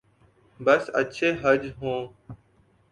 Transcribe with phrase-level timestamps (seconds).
[0.59, 2.01] بس اچھے جج ہوں۔